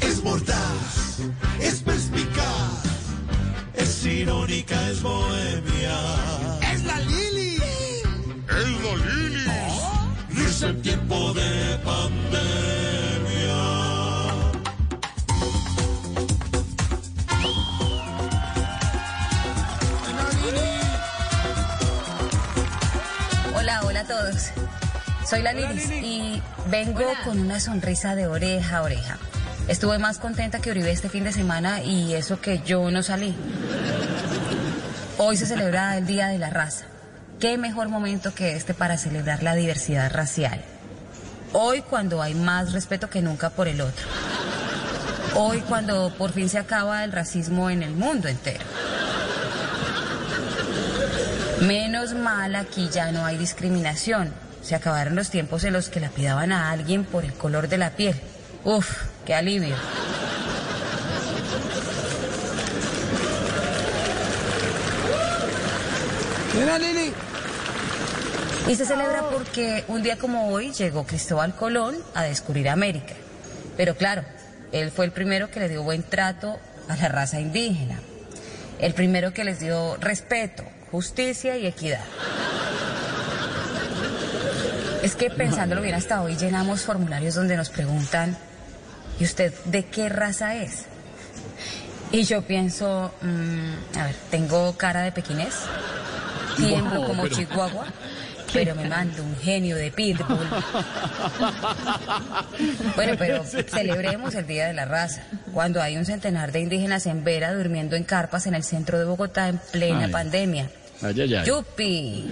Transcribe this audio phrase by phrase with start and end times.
[0.00, 1.18] Es mordaz,
[1.60, 2.84] es perspicaz,
[3.74, 5.98] es irónica, es bohemia.
[6.72, 7.56] ¡Es la Lili!
[7.56, 9.44] Es la Lili.
[10.30, 12.36] Dice en tiempo de pandemia.
[23.56, 24.52] Hola, hola a todos.
[25.28, 26.40] Soy la Lilis y
[26.70, 29.18] vengo con una sonrisa de oreja a oreja.
[29.66, 33.34] Estuve más contenta que Uribe este fin de semana y eso que yo no salí.
[35.18, 36.84] Hoy se celebra el Día de la Raza.
[37.40, 40.62] ¿Qué mejor momento que este para celebrar la diversidad racial?
[41.52, 44.06] Hoy cuando hay más respeto que nunca por el otro.
[45.34, 48.64] Hoy cuando por fin se acaba el racismo en el mundo entero.
[51.62, 54.45] Menos mal aquí ya no hay discriminación.
[54.66, 57.90] Se acabaron los tiempos en los que lapidaban a alguien por el color de la
[57.90, 58.20] piel.
[58.64, 59.76] Uf, qué alivio.
[66.58, 67.12] ¡Mira, Lili!
[68.66, 73.14] Y se celebra porque un día como hoy llegó Cristóbal Colón a descubrir América.
[73.76, 74.24] Pero claro,
[74.72, 78.00] él fue el primero que le dio buen trato a la raza indígena.
[78.80, 82.02] El primero que les dio respeto, justicia y equidad.
[85.06, 88.36] Es que pensándolo bien hasta hoy llenamos formularios donde nos preguntan,
[89.20, 90.86] ¿y usted de qué raza es?
[92.10, 95.54] Y yo pienso, mm, a ver, ¿tengo cara de pequinés?
[96.56, 97.86] ¿Tiemblo como pero- chihuahua?
[98.52, 100.48] Pero me mando un genio de pitbull.
[102.94, 107.22] Bueno, pero celebremos el Día de la Raza, cuando hay un centenar de indígenas en
[107.22, 110.10] Vera durmiendo en carpas en el centro de Bogotá en plena Ay.
[110.12, 110.70] pandemia.
[111.02, 111.44] Ay, ay, ay.
[111.46, 112.30] ¡Yupi!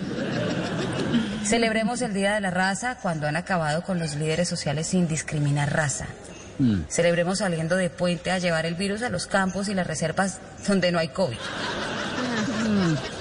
[1.44, 5.72] Celebremos el Día de la Raza cuando han acabado con los líderes sociales sin discriminar
[5.72, 6.06] raza.
[6.58, 6.82] Mm.
[6.88, 10.90] Celebremos saliendo de puente a llevar el virus a los campos y las reservas donde
[10.90, 11.36] no hay COVID.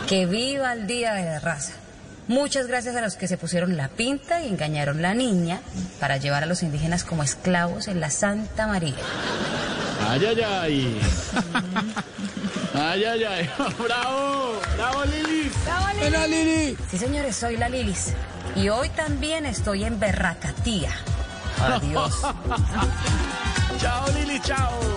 [0.07, 1.73] Que viva el Día de la Raza.
[2.28, 5.59] Muchas gracias a los que se pusieron la pinta y engañaron la niña
[6.00, 8.95] para llevar a los indígenas como esclavos en la Santa María.
[10.07, 11.01] Ay, ay, ay.
[12.75, 13.50] Ay, ay, ay.
[13.78, 15.32] Bravo, bravo, Lili.
[16.03, 16.78] ¡Mira, Lili!
[16.90, 18.13] Sí, señores, soy la Lilis.
[18.56, 20.91] Y hoy también estoy en Berracatía.
[21.62, 22.22] Adiós.
[23.79, 24.93] Chao, Lili, chao.